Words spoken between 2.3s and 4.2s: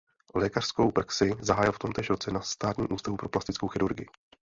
na Státním ústavu pro plastickou chirurgii.